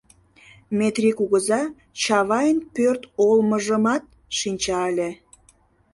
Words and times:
Метри 0.77 1.09
кугыза 1.17 1.61
Чавайын 2.01 2.59
пӧрт 2.75 3.01
олмыжымат 3.27 4.03
шинча 4.37 4.79
ыле. 4.89 5.09